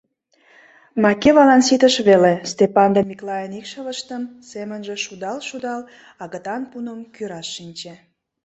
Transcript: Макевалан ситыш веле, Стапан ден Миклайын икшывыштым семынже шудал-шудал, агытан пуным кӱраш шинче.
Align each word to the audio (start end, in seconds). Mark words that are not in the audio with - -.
Макевалан 1.03 1.61
ситыш 1.67 1.95
веле, 2.07 2.33
Стапан 2.49 2.89
ден 2.95 3.05
Миклайын 3.09 3.53
икшывыштым 3.59 4.23
семынже 4.49 4.95
шудал-шудал, 5.05 5.81
агытан 6.23 6.61
пуным 6.71 6.99
кӱраш 7.15 7.47
шинче. 7.55 7.93